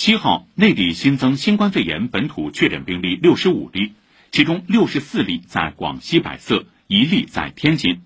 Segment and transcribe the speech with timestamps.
[0.00, 3.92] 七号，内地新增新冠肺炎本土确诊病例六十五例，
[4.32, 8.00] 其中六十四例在广西百色，一例在天津。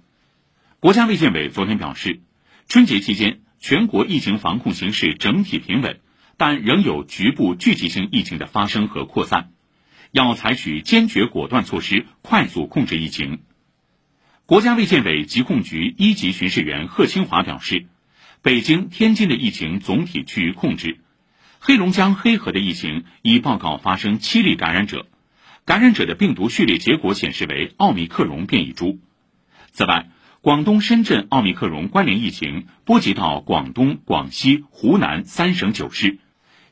[0.81, 2.19] 国家卫健委昨天表示，
[2.67, 6.01] 春节期间全国疫情防控形势整体平稳，
[6.37, 9.51] 但仍有局部聚集性疫情的发生和扩散，
[10.11, 13.39] 要采取坚决果断措施，快速控制疫情。
[14.47, 17.87] 国家卫健委疾控局一级巡视员贺清华表示，
[18.43, 20.99] 北京、天津的疫情总体趋于控制。
[21.67, 25.07] 黑龙江黑河的疫情已报告发生七例感染者，
[25.65, 29.01] 感染者的病毒序列结果显示为奥密克戎变异株。
[29.73, 30.11] 此外，
[30.43, 36.19] 广东深圳奥密克戎关联疫情波及到广东、广西、湖南三省九市，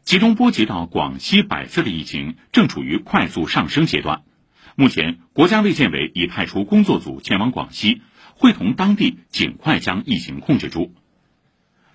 [0.03, 4.25] 其中波及到广西百色的疫情正处于快速上升阶段。
[4.77, 8.03] 目前，国家卫健委已派出工作组前往广西，
[8.35, 10.95] 会同当地尽快将疫情控制住。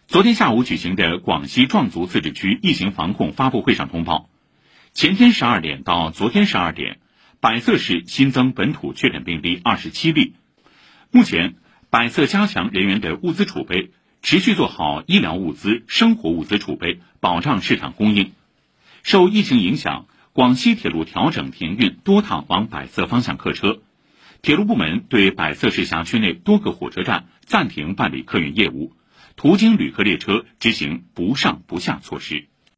[0.08, 4.30] 昨天下午举行的广西壮族自治区疫情防控发布会上通报，
[4.94, 6.99] 前天十二点到昨天十二点，
[7.41, 10.34] 百色市新增本土确诊病例二十七例。
[11.12, 11.55] 目前，
[11.90, 13.91] 百色加强人员的物资储备，
[14.22, 18.32] 持续做好医疗物资、生活物资储备，保障市场供应。
[19.04, 23.82] 受疫情影响，广西铁路调整停运多趟往百色方向客车，
[24.42, 28.94] 铁路部门对百色市辖区内多个火车站暂停办理客运业务。
[29.38, 32.48] 途经旅客列车执行不上不下措施。